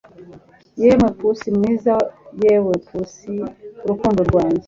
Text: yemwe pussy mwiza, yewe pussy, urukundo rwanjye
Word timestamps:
yemwe 0.81 1.09
pussy 1.17 1.47
mwiza, 1.57 1.93
yewe 2.41 2.73
pussy, 2.87 3.33
urukundo 3.83 4.19
rwanjye 4.29 4.59